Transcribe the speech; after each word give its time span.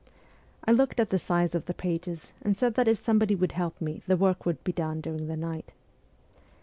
I 0.65 0.71
looked 0.71 0.99
at 0.99 1.11
the 1.11 1.19
size 1.19 1.53
of 1.53 1.65
the 1.65 1.75
pages, 1.75 2.31
and 2.41 2.57
said 2.57 2.73
that 2.73 2.87
if 2.87 2.97
somebody 2.97 3.35
would 3.35 3.51
help 3.51 3.79
me 3.79 4.01
the 4.07 4.17
work 4.17 4.39
could 4.39 4.63
be 4.63 4.71
done 4.73 4.99
during 4.99 5.27
the 5.27 5.37
night. 5.37 5.73